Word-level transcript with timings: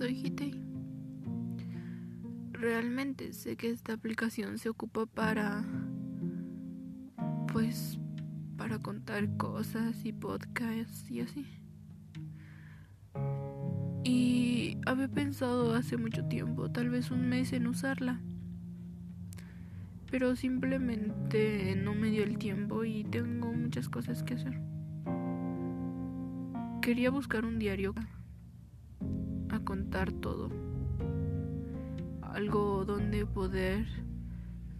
soy 0.00 0.14
Hitei. 0.14 0.54
Realmente 2.52 3.34
sé 3.34 3.58
que 3.58 3.68
esta 3.68 3.92
aplicación 3.92 4.56
se 4.56 4.70
ocupa 4.70 5.04
para 5.04 5.62
pues 7.52 7.98
para 8.56 8.78
contar 8.78 9.36
cosas 9.36 10.02
y 10.06 10.14
podcasts 10.14 11.10
y 11.10 11.20
así. 11.20 11.46
Y 14.02 14.78
había 14.86 15.08
pensado 15.08 15.74
hace 15.74 15.98
mucho 15.98 16.24
tiempo, 16.24 16.70
tal 16.70 16.88
vez 16.88 17.10
un 17.10 17.28
mes 17.28 17.52
en 17.52 17.66
usarla. 17.66 18.22
Pero 20.10 20.34
simplemente 20.34 21.76
no 21.76 21.94
me 21.94 22.08
dio 22.08 22.24
el 22.24 22.38
tiempo 22.38 22.86
y 22.86 23.04
tengo 23.04 23.52
muchas 23.52 23.90
cosas 23.90 24.22
que 24.22 24.32
hacer. 24.32 24.58
Quería 26.80 27.10
buscar 27.10 27.44
un 27.44 27.58
diario 27.58 27.94
a 29.52 29.60
contar 29.60 30.12
todo. 30.12 30.50
Algo 32.22 32.84
donde 32.84 33.26
poder 33.26 33.86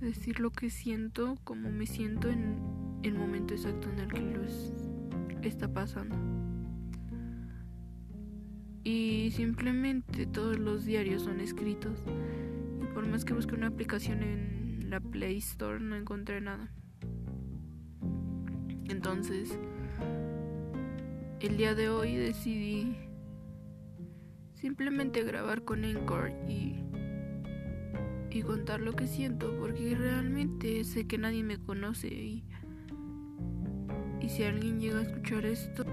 decir 0.01 0.41
lo 0.41 0.51
que 0.51 0.71
siento, 0.71 1.37
como 1.45 1.71
me 1.71 1.87
siento 1.87 2.29
en 2.29 2.59
el 3.03 3.15
momento 3.15 3.55
exacto 3.55 3.91
en 3.91 3.99
el 3.99 4.13
que 4.13 4.21
lo 4.21 5.49
está 5.49 5.73
pasando. 5.73 6.17
Y 8.83 9.31
simplemente 9.33 10.27
todos 10.27 10.59
los 10.59 10.85
diarios 10.85 11.23
son 11.23 11.41
escritos. 11.41 12.03
Y 12.83 12.87
por 12.95 13.07
más 13.07 13.25
que 13.25 13.35
busque 13.35 13.55
una 13.55 13.69
aplicación 13.69 14.23
en 14.23 14.91
la 14.91 15.01
Play 15.01 15.39
Store 15.39 15.81
no 15.81 15.97
encontré 15.97 16.41
nada. 16.41 16.73
Entonces, 18.89 19.59
el 21.41 21.57
día 21.57 21.75
de 21.75 21.89
hoy 21.91 22.17
decidí 22.17 22.97
simplemente 24.61 25.23
grabar 25.23 25.65
con 25.65 25.85
Encore 25.85 26.33
y 26.49 26.85
y 28.33 28.43
contar 28.43 28.81
lo 28.81 28.93
que 28.93 29.07
siento 29.07 29.53
porque 29.59 29.95
realmente 29.97 30.85
sé 30.85 31.07
que 31.07 31.19
nadie 31.19 31.43
me 31.43 31.59
conoce 31.59 32.07
y, 32.07 32.45
y 34.21 34.29
si 34.29 34.45
alguien 34.45 34.79
llega 34.79 35.01
a 35.01 35.03
escuchar 35.03 35.45
esto 35.47 35.85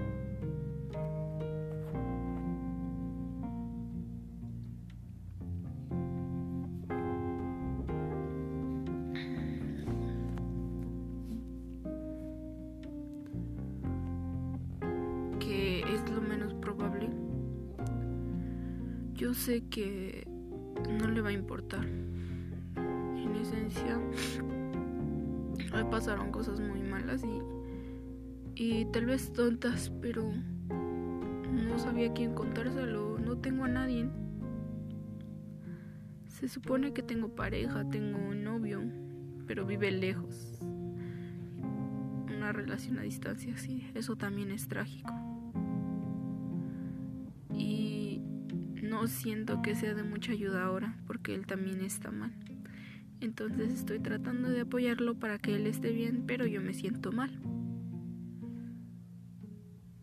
sé 19.38 19.64
que 19.68 20.28
no 21.00 21.08
le 21.08 21.20
va 21.22 21.30
a 21.30 21.32
importar 21.32 21.86
esencia 23.40 23.98
me 25.72 25.84
pasaron 25.84 26.30
cosas 26.30 26.60
muy 26.60 26.82
malas 26.82 27.22
y, 27.24 27.42
y 28.54 28.84
tal 28.86 29.06
vez 29.06 29.32
tontas, 29.32 29.92
pero 30.00 30.30
no 31.50 31.78
sabía 31.78 32.12
quién 32.12 32.34
contárselo, 32.34 33.18
no 33.18 33.38
tengo 33.38 33.64
a 33.64 33.68
nadie. 33.68 34.08
Se 36.28 36.48
supone 36.48 36.92
que 36.92 37.02
tengo 37.02 37.34
pareja, 37.34 37.88
tengo 37.90 38.18
un 38.18 38.44
novio, 38.44 38.82
pero 39.46 39.66
vive 39.66 39.90
lejos. 39.90 40.58
Una 42.36 42.52
relación 42.52 42.98
a 42.98 43.02
distancia, 43.02 43.56
sí, 43.56 43.90
eso 43.94 44.16
también 44.16 44.50
es 44.52 44.68
trágico. 44.68 45.12
No 49.00 49.06
siento 49.06 49.62
que 49.62 49.76
sea 49.76 49.94
de 49.94 50.02
mucha 50.02 50.32
ayuda 50.32 50.64
ahora, 50.64 50.96
porque 51.06 51.32
él 51.32 51.46
también 51.46 51.82
está 51.82 52.10
mal. 52.10 52.32
Entonces 53.20 53.72
estoy 53.72 54.00
tratando 54.00 54.50
de 54.50 54.62
apoyarlo 54.62 55.14
para 55.14 55.38
que 55.38 55.54
él 55.54 55.68
esté 55.68 55.92
bien, 55.92 56.24
pero 56.26 56.46
yo 56.46 56.60
me 56.60 56.74
siento 56.74 57.12
mal. 57.12 57.30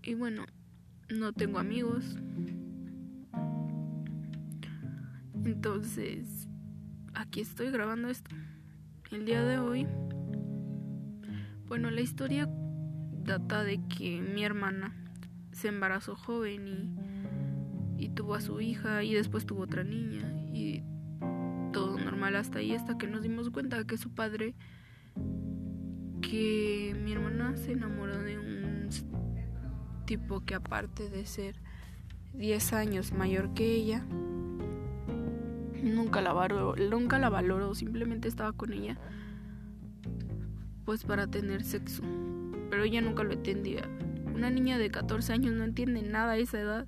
Y 0.01 0.13
bueno, 0.13 0.45
no 1.09 1.34
tengo 1.34 1.59
amigos. 1.59 2.16
Entonces, 5.44 6.47
aquí 7.13 7.41
estoy 7.41 7.72
grabando 7.72 8.07
esto. 8.07 8.34
El 9.11 9.25
día 9.25 9.44
de 9.44 9.59
hoy, 9.59 9.85
bueno, 11.67 11.91
la 11.91 12.00
historia 12.00 12.50
data 13.23 13.66
de 13.66 13.81
que 13.88 14.22
mi 14.22 14.45
hermana 14.45 14.95
se 15.51 15.67
embarazó 15.67 16.16
joven 16.16 16.67
y, 16.67 17.04
y 17.97 18.09
tuvo 18.09 18.35
a 18.35 18.41
su 18.41 18.61
hija 18.61 19.03
y 19.03 19.13
después 19.13 19.45
tuvo 19.45 19.63
otra 19.63 19.83
niña 19.83 20.31
y 20.53 20.83
todo 21.72 21.97
normal 21.97 22.35
hasta 22.35 22.59
ahí, 22.59 22.73
hasta 22.73 22.97
que 22.97 23.07
nos 23.07 23.22
dimos 23.22 23.50
cuenta 23.50 23.83
que 23.85 23.97
su 23.97 24.13
padre, 24.13 24.56
que 26.22 26.95
mi 27.03 27.11
hermana 27.13 27.55
se 27.57 27.73
enamoró 27.73 28.17
de 28.19 28.39
un 28.39 28.89
tipo 30.05 30.45
que 30.45 30.55
aparte 30.55 31.09
de 31.09 31.25
ser 31.25 31.59
10 32.34 32.73
años 32.73 33.13
mayor 33.13 33.53
que 33.53 33.73
ella, 33.73 34.05
nunca 35.84 36.22
la 36.22 36.34
valoró, 36.34 36.75
nunca 36.75 37.19
la 37.19 37.29
valoró, 37.29 37.75
simplemente 37.75 38.28
estaba 38.28 38.53
con 38.53 38.73
ella 38.73 38.97
pues 40.85 41.03
para 41.03 41.28
tener 41.28 41.63
sexo, 41.63 42.03
pero 42.69 42.84
ella 42.84 43.01
nunca 43.01 43.23
lo 43.23 43.34
entendía. 43.34 43.89
Una 44.34 44.50
niña 44.51 44.78
de 44.78 44.91
14 44.91 45.34
años 45.34 45.53
no 45.53 45.63
entiende 45.63 46.03
nada 46.03 46.34
a 46.34 46.38
esa 46.38 46.59
edad. 46.59 46.88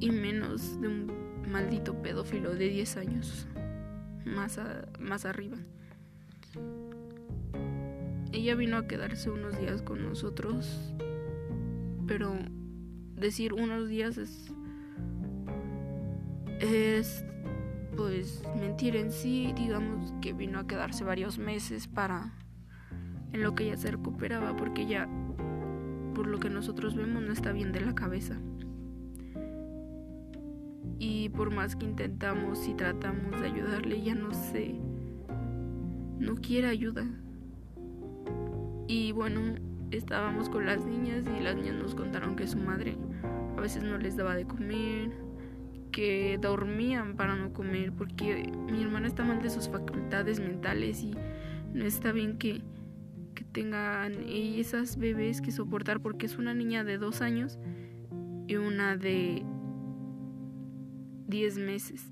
Y 0.00 0.10
menos 0.10 0.80
de 0.80 0.88
un 0.88 1.12
maldito 1.50 2.00
pedófilo 2.02 2.54
de 2.54 2.68
10 2.68 2.96
años, 2.98 3.46
más, 4.24 4.60
más 5.00 5.24
arriba. 5.24 5.56
Ella 8.32 8.54
vino 8.54 8.76
a 8.76 8.86
quedarse 8.86 9.30
unos 9.30 9.58
días 9.58 9.82
con 9.82 10.02
nosotros, 10.02 10.94
pero 12.06 12.36
decir 13.14 13.54
unos 13.54 13.88
días 13.88 14.18
es, 14.18 14.52
es 16.60 17.24
pues 17.96 18.42
mentir 18.60 18.94
en 18.96 19.10
sí, 19.10 19.52
digamos 19.56 20.14
que 20.20 20.32
vino 20.32 20.60
a 20.60 20.66
quedarse 20.66 21.02
varios 21.04 21.38
meses 21.38 21.88
para 21.88 22.32
en 23.32 23.42
lo 23.42 23.54
que 23.54 23.64
ella 23.64 23.76
se 23.76 23.90
recuperaba, 23.90 24.56
porque 24.56 24.82
ella, 24.82 25.08
por 26.14 26.26
lo 26.26 26.38
que 26.38 26.50
nosotros 26.50 26.94
vemos, 26.94 27.22
no 27.22 27.32
está 27.32 27.52
bien 27.52 27.72
de 27.72 27.80
la 27.80 27.94
cabeza 27.94 28.38
y 30.98 31.28
por 31.30 31.52
más 31.52 31.76
que 31.76 31.86
intentamos 31.86 32.66
y 32.66 32.74
tratamos 32.74 33.40
de 33.40 33.46
ayudarle, 33.46 34.02
ya 34.02 34.14
no 34.14 34.32
sé, 34.32 34.74
no 36.18 36.34
quiere 36.36 36.68
ayuda. 36.68 37.06
Y 38.88 39.12
bueno, 39.12 39.40
estábamos 39.90 40.48
con 40.48 40.66
las 40.66 40.84
niñas 40.84 41.24
y 41.38 41.42
las 41.42 41.56
niñas 41.56 41.76
nos 41.76 41.94
contaron 41.94 42.36
que 42.36 42.46
su 42.46 42.58
madre 42.58 42.96
a 43.56 43.60
veces 43.60 43.82
no 43.82 43.98
les 43.98 44.16
daba 44.16 44.34
de 44.34 44.46
comer, 44.46 45.10
que 45.92 46.38
dormían 46.40 47.16
para 47.16 47.36
no 47.36 47.52
comer, 47.52 47.92
porque 47.92 48.50
mi 48.70 48.82
hermana 48.82 49.06
está 49.06 49.24
mal 49.24 49.42
de 49.42 49.50
sus 49.50 49.68
facultades 49.68 50.40
mentales 50.40 51.02
y 51.02 51.12
no 51.74 51.84
está 51.84 52.12
bien 52.12 52.38
que, 52.38 52.62
que 53.34 53.44
tengan 53.44 54.14
esas 54.28 54.96
bebés 54.96 55.40
que 55.40 55.52
soportar, 55.52 56.00
porque 56.00 56.26
es 56.26 56.38
una 56.38 56.54
niña 56.54 56.82
de 56.82 56.98
dos 56.98 57.20
años 57.20 57.58
y 58.46 58.56
una 58.56 58.96
de 58.96 59.44
10 61.28 61.58
meses. 61.58 62.10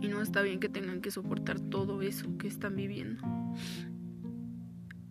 Y 0.00 0.08
no 0.08 0.20
está 0.20 0.42
bien 0.42 0.58
que 0.58 0.68
tengan 0.68 1.00
que 1.00 1.10
soportar 1.10 1.60
todo 1.60 2.02
eso 2.02 2.36
que 2.38 2.48
están 2.48 2.74
viviendo. 2.74 3.22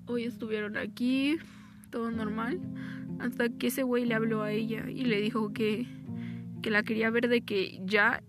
Hoy 0.07 0.25
estuvieron 0.25 0.75
aquí, 0.75 1.37
todo 1.89 2.11
normal, 2.11 2.59
hasta 3.19 3.47
que 3.49 3.67
ese 3.67 3.83
güey 3.83 4.05
le 4.05 4.15
habló 4.15 4.41
a 4.41 4.51
ella 4.51 4.89
y 4.89 5.05
le 5.05 5.21
dijo 5.21 5.53
que, 5.53 5.87
que 6.61 6.71
la 6.71 6.83
quería 6.83 7.09
ver 7.09 7.29
de 7.29 7.41
que 7.41 7.79
ya 7.85 8.21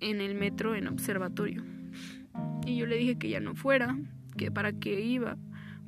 en 0.00 0.20
el 0.20 0.34
metro 0.34 0.76
en 0.76 0.86
observatorio. 0.86 1.64
Y 2.66 2.76
yo 2.76 2.86
le 2.86 2.96
dije 2.96 3.16
que 3.16 3.30
ya 3.30 3.40
no 3.40 3.54
fuera, 3.54 3.98
que 4.36 4.50
para 4.50 4.72
qué 4.72 5.00
iba, 5.00 5.38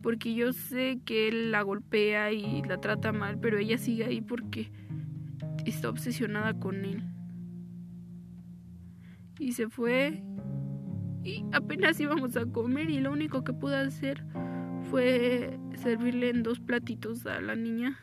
porque 0.02 0.34
yo 0.34 0.52
sé 0.52 1.00
que 1.04 1.28
él 1.28 1.52
la 1.52 1.62
golpea 1.62 2.32
y 2.32 2.62
la 2.62 2.80
trata 2.80 3.12
mal, 3.12 3.38
pero 3.38 3.58
ella 3.58 3.78
sigue 3.78 4.04
ahí 4.04 4.20
porque 4.20 4.70
está 5.68 5.88
obsesionada 5.88 6.58
con 6.58 6.84
él. 6.84 7.02
Y 9.38 9.52
se 9.52 9.68
fue 9.68 10.22
y 11.24 11.44
apenas 11.52 12.00
íbamos 12.00 12.36
a 12.36 12.46
comer 12.46 12.90
y 12.90 13.00
lo 13.00 13.12
único 13.12 13.44
que 13.44 13.52
pude 13.52 13.76
hacer 13.76 14.24
fue 14.90 15.58
servirle 15.74 16.30
en 16.30 16.42
dos 16.42 16.60
platitos 16.60 17.26
a 17.26 17.40
la 17.40 17.54
niña 17.54 17.98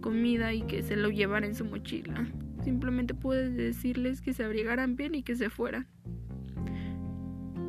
comida 0.00 0.54
y 0.54 0.62
que 0.62 0.82
se 0.82 0.96
lo 0.96 1.10
llevara 1.10 1.46
en 1.46 1.54
su 1.54 1.64
mochila. 1.64 2.26
Simplemente 2.64 3.14
pude 3.14 3.50
decirles 3.50 4.20
que 4.20 4.32
se 4.32 4.44
abrigaran 4.44 4.96
bien 4.96 5.14
y 5.14 5.22
que 5.22 5.36
se 5.36 5.50
fueran. 5.50 5.86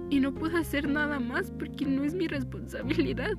Y 0.09 0.19
no 0.19 0.33
puedo 0.33 0.57
hacer 0.57 0.89
nada 0.89 1.19
más 1.19 1.51
porque 1.51 1.85
no 1.85 2.03
es 2.03 2.13
mi 2.13 2.27
responsabilidad. 2.27 3.31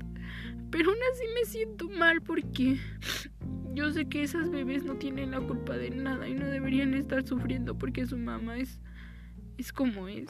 Pero 0.71 0.91
aún 0.91 0.99
así 1.13 1.25
me 1.35 1.45
siento 1.45 1.89
mal 1.91 2.23
porque 2.23 2.79
yo 3.75 3.91
sé 3.91 4.07
que 4.07 4.23
esas 4.23 4.51
bebés 4.51 4.85
no 4.85 4.97
tienen 4.97 5.31
la 5.31 5.41
culpa 5.41 5.77
de 5.77 5.91
nada 5.91 6.29
y 6.29 6.35
no 6.35 6.47
deberían 6.47 6.95
estar 6.95 7.27
sufriendo 7.27 7.77
porque 7.77 8.07
su 8.07 8.17
mamá 8.17 8.59
es, 8.59 8.81
es 9.59 9.73
como 9.73 10.09
es. 10.09 10.29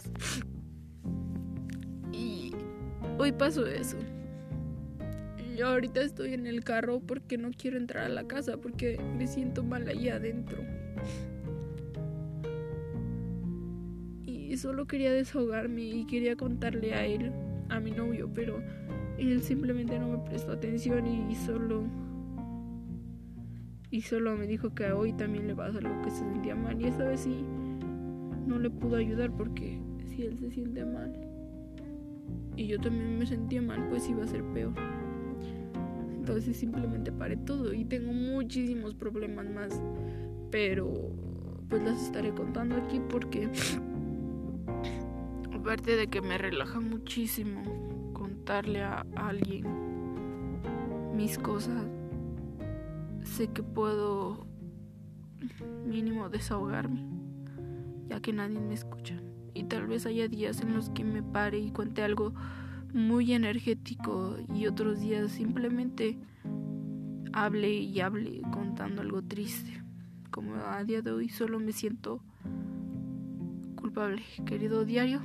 Y 2.13 2.53
hoy 3.19 3.33
pasó 3.33 3.67
eso. 3.67 3.97
Yo 5.57 5.69
ahorita 5.69 6.03
estoy 6.03 6.35
en 6.35 6.47
el 6.47 6.65
carro 6.65 7.01
porque 7.01 7.37
no 7.37 7.51
quiero 7.51 7.77
entrar 7.77 8.05
a 8.05 8.09
la 8.09 8.27
casa 8.27 8.59
porque 8.59 8.99
me 9.17 9.27
siento 9.27 9.63
mal 9.63 9.87
ahí 9.89 10.09
adentro. 10.09 10.59
Y 14.25 14.57
solo 14.57 14.87
quería 14.87 15.13
desahogarme 15.13 15.83
y 15.83 16.07
quería 16.07 16.37
contarle 16.37 16.95
a 16.95 17.05
él, 17.07 17.33
a 17.69 17.81
mi 17.81 17.91
novio, 17.91 18.31
pero 18.33 18.63
él 19.19 19.43
simplemente 19.43 19.99
no 19.99 20.09
me 20.09 20.19
prestó 20.19 20.53
atención 20.53 21.07
y 21.07 21.35
solo 21.35 21.85
y 23.93 24.01
solo 24.01 24.37
me 24.39 24.47
dijo 24.47 24.75
que 24.75 24.91
hoy 24.91 25.13
también 25.13 25.47
le 25.47 25.55
pasa 25.55 25.79
algo 25.79 26.01
que 26.03 26.11
se 26.11 26.21
sentía 26.21 26.57
mal. 26.57 26.81
Y 26.81 26.87
esta 26.87 27.05
vez 27.05 27.21
sí 27.21 27.45
no 28.47 28.59
le 28.59 28.71
pudo 28.71 28.97
ayudar 28.97 29.31
porque 29.31 29.79
si 30.07 30.23
él 30.23 30.39
se 30.39 30.51
siente 30.51 30.85
mal 30.85 31.15
y 32.57 32.67
yo 32.67 32.81
también 32.81 33.19
me 33.19 33.27
sentía 33.27 33.61
mal 33.61 33.87
pues 33.91 34.09
iba 34.09 34.25
a 34.25 34.27
ser 34.27 34.43
peor. 34.45 34.73
Entonces 36.11 36.57
simplemente 36.57 37.13
paré 37.13 37.37
todo 37.37 37.75
y 37.75 37.85
tengo 37.85 38.15
muchísimos 38.15 38.95
problemas 38.95 39.51
más 39.51 39.79
pero 40.51 40.91
pues 41.69 41.83
las 41.83 42.03
estaré 42.03 42.31
contando 42.31 42.77
aquí 42.77 42.99
porque 43.11 43.51
aparte 45.53 45.97
de 45.97 46.07
que 46.07 46.23
me 46.23 46.39
relaja 46.39 46.81
muchísimo 46.81 47.63
contarle 48.15 48.83
a 48.83 49.05
alguien 49.17 49.67
mis 51.15 51.37
cosas 51.37 51.85
sé 53.25 53.49
que 53.49 53.63
puedo 53.63 54.47
mínimo 55.87 56.29
desahogarme, 56.29 57.05
ya 58.09 58.21
que 58.21 58.33
nadie 58.33 58.61
me 58.61 58.75
escucha. 58.75 59.17
Y 59.55 59.65
tal 59.65 59.87
vez 59.87 60.07
haya 60.07 60.29
días 60.29 60.61
en 60.61 60.75
los 60.75 60.91
que 60.91 61.05
me 61.05 61.23
pare 61.23 61.59
y 61.59 61.71
cuente 61.71 62.03
algo 62.03 62.33
muy 62.93 63.33
energético 63.33 64.37
y 64.55 64.67
otros 64.67 65.01
días 65.01 65.33
simplemente 65.33 66.19
hable 67.33 67.73
y 67.73 68.01
hable 68.01 68.43
contando 68.53 69.03
algo 69.03 69.23
triste. 69.23 69.83
Como 70.31 70.55
a 70.55 70.83
día 70.85 71.03
de 71.03 71.13
hoy 71.13 71.29
solo 71.29 71.59
me 71.59 71.73
siento 71.73 72.23
culpable. 73.77 74.23
Querido 74.47 74.85
diario, 74.85 75.21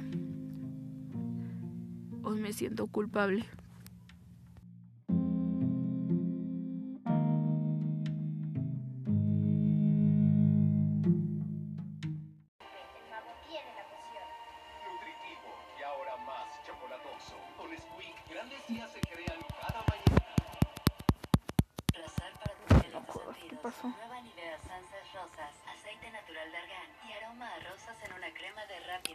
hoy 2.24 2.40
me 2.40 2.54
siento 2.54 2.88
culpable. 2.88 3.46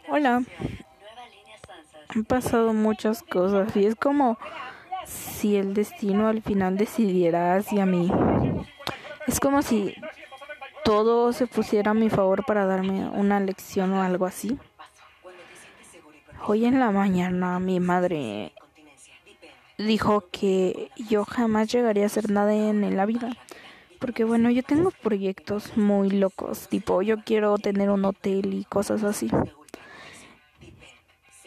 Hola. 0.09 0.43
Han 2.09 2.25
pasado 2.25 2.73
muchas 2.73 3.23
cosas 3.23 3.75
y 3.75 3.85
es 3.85 3.95
como 3.95 4.37
si 5.05 5.55
el 5.55 5.73
destino 5.73 6.27
al 6.27 6.41
final 6.41 6.77
decidiera 6.77 7.55
hacia 7.55 7.85
mí. 7.85 8.11
Es 9.27 9.39
como 9.39 9.61
si 9.61 9.95
todo 10.83 11.33
se 11.33 11.47
pusiera 11.47 11.91
a 11.91 11.93
mi 11.93 12.09
favor 12.09 12.45
para 12.45 12.65
darme 12.65 13.09
una 13.09 13.39
lección 13.39 13.93
o 13.93 14.03
algo 14.03 14.25
así. 14.25 14.59
Hoy 16.45 16.65
en 16.65 16.79
la 16.79 16.91
mañana 16.91 17.59
mi 17.59 17.79
madre 17.79 18.53
dijo 19.77 20.25
que 20.31 20.91
yo 20.97 21.25
jamás 21.25 21.71
llegaría 21.71 22.03
a 22.03 22.07
hacer 22.07 22.29
nada 22.29 22.53
en 22.53 22.95
la 22.95 23.05
vida. 23.05 23.31
Porque 24.03 24.25
bueno, 24.25 24.49
yo 24.49 24.63
tengo 24.63 24.91
proyectos 24.91 25.77
muy 25.77 26.09
locos, 26.09 26.67
tipo 26.67 27.01
yo 27.01 27.23
quiero 27.23 27.57
tener 27.57 27.89
un 27.89 28.03
hotel 28.03 28.53
y 28.53 28.65
cosas 28.65 29.01
así. 29.01 29.31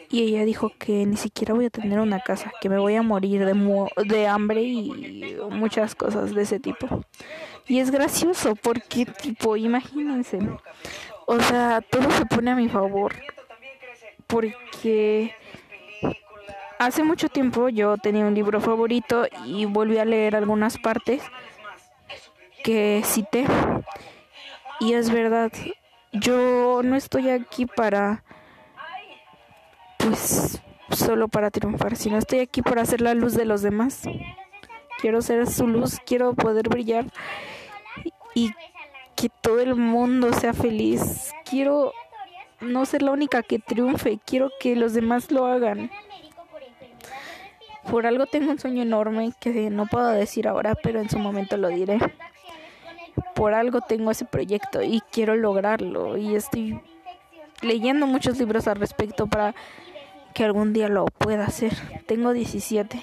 Y 0.09 0.23
ella 0.23 0.43
dijo 0.43 0.71
que 0.79 1.05
ni 1.05 1.17
siquiera 1.17 1.53
voy 1.53 1.65
a 1.65 1.69
tener 1.69 1.99
una 1.99 2.19
casa, 2.19 2.51
que 2.59 2.67
me 2.67 2.79
voy 2.79 2.95
a 2.95 3.03
morir 3.03 3.45
de, 3.45 3.53
de 4.07 4.27
hambre 4.27 4.63
y 4.63 5.37
muchas 5.51 5.93
cosas 5.93 6.33
de 6.33 6.41
ese 6.41 6.59
tipo. 6.59 6.87
Y 7.67 7.77
es 7.77 7.91
gracioso 7.91 8.55
porque, 8.55 9.05
tipo, 9.05 9.55
imagínense, 9.55 10.39
o 11.27 11.39
sea, 11.39 11.81
todo 11.81 12.09
se 12.09 12.25
pone 12.25 12.49
a 12.49 12.55
mi 12.55 12.69
favor. 12.69 13.13
Porque 14.25 15.35
hace 16.79 17.03
mucho 17.03 17.29
tiempo 17.29 17.69
yo 17.69 17.97
tenía 17.97 18.25
un 18.25 18.33
libro 18.33 18.59
favorito 18.61 19.27
y 19.45 19.65
volví 19.65 19.99
a 19.99 20.05
leer 20.05 20.35
algunas 20.35 20.79
partes 20.79 21.21
que 22.67 23.01
cité. 23.05 23.45
Y 24.81 24.91
es 24.91 25.09
verdad, 25.09 25.53
yo 26.11 26.81
no 26.83 26.97
estoy 26.97 27.29
aquí 27.29 27.65
para 27.65 28.25
pues 29.97 30.61
solo 30.91 31.29
para 31.29 31.49
triunfar, 31.49 31.95
sino 31.95 32.17
estoy 32.17 32.39
aquí 32.39 32.61
para 32.61 32.81
hacer 32.81 32.99
la 32.99 33.13
luz 33.13 33.35
de 33.35 33.45
los 33.45 33.61
demás. 33.61 34.01
Quiero 34.99 35.21
ser 35.21 35.47
su 35.47 35.65
luz, 35.65 35.99
quiero 36.05 36.33
poder 36.33 36.67
brillar 36.67 37.05
y 38.35 38.51
que 39.15 39.29
todo 39.29 39.61
el 39.61 39.75
mundo 39.75 40.33
sea 40.33 40.53
feliz. 40.53 41.31
Quiero 41.49 41.93
no 42.59 42.85
ser 42.85 43.01
la 43.01 43.11
única 43.11 43.43
que 43.43 43.59
triunfe, 43.59 44.19
quiero 44.25 44.51
que 44.59 44.75
los 44.75 44.93
demás 44.93 45.31
lo 45.31 45.45
hagan. 45.45 45.89
Por 47.89 48.05
algo 48.05 48.25
tengo 48.25 48.51
un 48.51 48.59
sueño 48.59 48.81
enorme 48.81 49.31
que 49.39 49.69
no 49.69 49.85
puedo 49.85 50.09
decir 50.09 50.49
ahora, 50.49 50.75
pero 50.75 50.99
en 50.99 51.09
su 51.09 51.17
momento 51.17 51.55
lo 51.55 51.69
diré. 51.69 51.99
Por 53.37 53.53
algo 53.53 53.81
tengo 53.81 54.09
ese 54.09 54.25
proyecto 54.25 54.81
y 54.81 55.01
quiero 55.11 55.35
lograrlo. 55.35 56.17
Y 56.17 56.35
estoy 56.35 56.81
leyendo 57.61 58.07
muchos 58.07 58.39
libros 58.39 58.67
al 58.67 58.77
respecto 58.77 59.27
para 59.27 59.53
que 60.33 60.43
algún 60.43 60.73
día 60.73 60.89
lo 60.89 61.05
pueda 61.05 61.45
hacer. 61.45 61.73
Tengo 62.07 62.33
17 62.33 62.99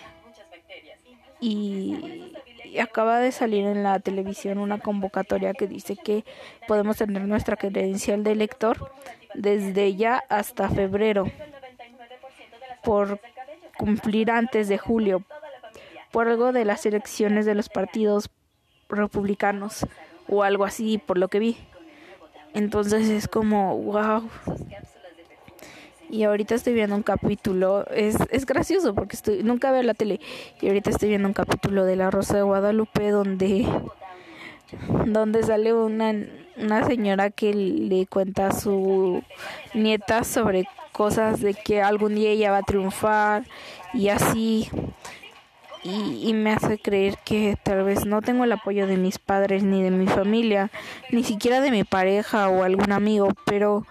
y 1.41 2.35
acaba 2.81 3.21
de 3.21 3.31
salir 3.31 3.64
en 3.64 3.85
la 3.85 4.00
televisión 4.00 4.59
una 4.59 4.79
convocatoria 4.79 5.53
que 5.53 5.69
dice 5.69 5.95
que 5.97 6.25
podemos 6.67 6.97
tener 6.97 7.23
nuestra 7.23 7.57
credencial 7.57 8.25
de 8.25 8.35
lector 8.35 8.91
desde 9.35 9.95
ya 9.95 10.25
hasta 10.29 10.69
febrero 10.69 11.31
por 12.83 13.21
cumplir 13.79 14.33
antes 14.33 14.67
de 14.67 14.79
julio 14.79 15.23
por 16.11 16.26
algo 16.26 16.53
de 16.53 16.64
las 16.64 16.85
elecciones 16.87 17.47
de 17.47 17.55
los 17.55 17.69
partidos 17.69 18.31
republicanos 18.88 19.87
o 20.28 20.43
algo 20.43 20.64
así 20.64 20.99
por 20.99 21.19
lo 21.19 21.28
que 21.28 21.38
vi. 21.38 21.57
Entonces 22.54 23.09
es 23.09 23.26
como, 23.26 23.76
wow, 23.78 24.28
y 26.14 26.23
ahorita 26.23 26.54
estoy 26.54 26.75
viendo 26.75 26.95
un 26.95 27.02
capítulo, 27.02 27.87
es, 27.90 28.16
es 28.31 28.47
gracioso 28.47 28.95
porque 28.95 29.16
estoy, 29.16 29.43
nunca 29.43 29.73
veo 29.73 29.83
la 29.83 29.95
tele 29.95 30.21
y 30.61 30.69
ahorita 30.69 30.90
estoy 30.90 31.09
viendo 31.09 31.26
un 31.26 31.35
capítulo 31.35 31.85
de 31.85 31.97
La 31.97 32.11
Rosa 32.11 32.37
de 32.37 32.43
Guadalupe 32.43 33.11
donde, 33.11 33.66
donde 35.07 35.43
sale 35.43 35.73
una, 35.73 36.14
una 36.57 36.87
señora 36.87 37.31
que 37.31 37.52
le 37.52 38.07
cuenta 38.07 38.49
a 38.49 38.52
su 38.52 39.25
nieta 39.75 40.23
sobre 40.23 40.69
cosas 40.93 41.40
de 41.40 41.54
que 41.54 41.83
algún 41.83 42.14
día 42.14 42.31
ella 42.31 42.52
va 42.52 42.59
a 42.59 42.62
triunfar 42.62 43.45
y 43.93 44.11
así 44.11 44.71
y, 45.85 46.29
y, 46.29 46.33
me 46.33 46.53
hace 46.53 46.79
creer 46.79 47.19
que 47.25 47.57
tal 47.62 47.85
vez 47.85 48.07
no 48.07 48.23
tengo 48.23 48.45
el 48.45 48.53
apoyo 48.53 48.87
de 48.87 48.97
mis 48.97 49.19
padres 49.19 49.62
ni 49.62 49.83
de 49.83 49.91
mi 49.91 50.07
familia, 50.07 50.71
ni 51.11 51.23
siquiera 51.25 51.61
de 51.61 51.71
mi 51.71 51.85
pareja 51.85 52.49
o 52.49 52.64
algún 52.64 52.91
amigo, 52.91 53.29
pero 53.45 53.87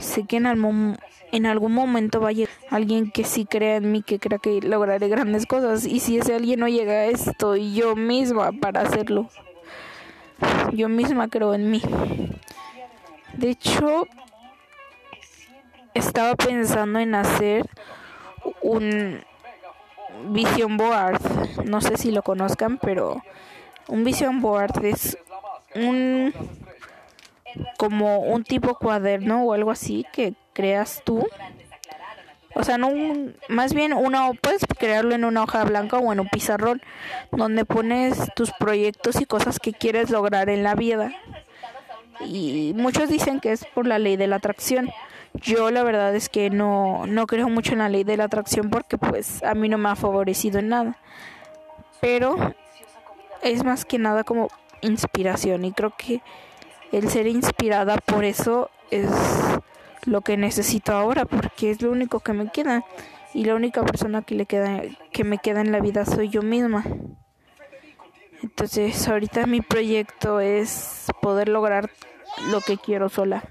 sé 0.00 0.24
que 0.26 0.36
en, 0.36 0.46
algún, 0.46 0.98
en 1.32 1.46
algún 1.46 1.72
momento 1.72 2.20
va 2.20 2.30
a 2.30 2.32
llegar 2.32 2.52
alguien 2.70 3.10
que 3.10 3.24
sí 3.24 3.44
crea 3.46 3.76
en 3.76 3.92
mí, 3.92 4.02
que 4.02 4.18
crea 4.18 4.38
que 4.38 4.60
lograré 4.60 5.08
grandes 5.08 5.46
cosas. 5.46 5.86
Y 5.86 6.00
si 6.00 6.18
ese 6.18 6.34
alguien 6.34 6.60
no 6.60 6.68
llega 6.68 6.92
a 6.92 7.04
esto, 7.06 7.56
yo 7.56 7.96
misma 7.96 8.52
para 8.52 8.82
hacerlo. 8.82 9.28
Yo 10.72 10.88
misma 10.88 11.28
creo 11.28 11.54
en 11.54 11.70
mí. 11.70 11.80
De 13.34 13.50
hecho, 13.50 14.06
estaba 15.94 16.34
pensando 16.34 16.98
en 16.98 17.14
hacer 17.14 17.66
un 18.62 19.22
vision 20.30 20.76
board. 20.76 21.20
No 21.64 21.80
sé 21.80 21.96
si 21.96 22.10
lo 22.10 22.22
conozcan, 22.22 22.78
pero 22.78 23.22
un 23.88 24.04
vision 24.04 24.40
board 24.40 24.84
es 24.84 25.18
un 25.74 26.32
como 27.78 28.20
un 28.20 28.44
tipo 28.44 28.74
cuaderno 28.74 29.44
o 29.44 29.52
algo 29.52 29.70
así 29.70 30.04
que 30.12 30.34
creas 30.52 31.02
tú 31.04 31.26
o 32.58 32.64
sea, 32.64 32.78
no 32.78 32.90
más 33.48 33.74
bien 33.74 33.92
una 33.92 34.30
puedes 34.32 34.64
crearlo 34.78 35.14
en 35.14 35.26
una 35.26 35.42
hoja 35.42 35.62
blanca 35.64 35.98
o 35.98 36.10
en 36.10 36.20
un 36.20 36.28
pizarrón 36.28 36.80
donde 37.30 37.66
pones 37.66 38.16
tus 38.34 38.50
proyectos 38.52 39.20
y 39.20 39.26
cosas 39.26 39.58
que 39.60 39.74
quieres 39.74 40.08
lograr 40.08 40.48
en 40.48 40.62
la 40.62 40.74
vida. 40.74 41.12
Y 42.24 42.72
muchos 42.74 43.10
dicen 43.10 43.40
que 43.40 43.52
es 43.52 43.66
por 43.66 43.86
la 43.86 43.98
ley 43.98 44.16
de 44.16 44.26
la 44.26 44.36
atracción. 44.36 44.88
Yo 45.40 45.70
la 45.70 45.82
verdad 45.82 46.14
es 46.14 46.28
que 46.28 46.50
no, 46.50 47.06
no 47.06 47.26
creo 47.26 47.48
mucho 47.48 47.72
en 47.72 47.78
la 47.78 47.88
ley 47.88 48.04
de 48.04 48.16
la 48.16 48.24
atracción 48.24 48.70
porque 48.70 48.98
pues 48.98 49.42
a 49.42 49.54
mí 49.54 49.68
no 49.68 49.78
me 49.78 49.88
ha 49.88 49.96
favorecido 49.96 50.58
en 50.58 50.68
nada. 50.68 50.96
Pero 52.00 52.54
es 53.42 53.64
más 53.64 53.84
que 53.84 53.98
nada 53.98 54.24
como 54.24 54.48
inspiración 54.82 55.64
y 55.64 55.72
creo 55.72 55.94
que 55.96 56.22
el 56.92 57.08
ser 57.08 57.26
inspirada 57.26 57.96
por 57.96 58.24
eso 58.24 58.70
es 58.90 59.10
lo 60.04 60.20
que 60.20 60.36
necesito 60.36 60.92
ahora 60.92 61.24
porque 61.24 61.70
es 61.70 61.82
lo 61.82 61.90
único 61.90 62.20
que 62.20 62.32
me 62.32 62.48
queda 62.50 62.84
y 63.34 63.44
la 63.44 63.54
única 63.54 63.84
persona 63.84 64.22
que 64.22 64.34
le 64.34 64.46
queda 64.46 64.82
que 65.12 65.24
me 65.24 65.38
queda 65.38 65.60
en 65.60 65.72
la 65.72 65.80
vida 65.80 66.04
soy 66.04 66.28
yo 66.28 66.42
misma. 66.42 66.84
Entonces, 68.42 69.08
ahorita 69.08 69.46
mi 69.46 69.60
proyecto 69.60 70.40
es 70.40 71.06
poder 71.20 71.48
lograr 71.48 71.90
lo 72.50 72.60
que 72.60 72.76
quiero 72.76 73.08
sola. 73.08 73.42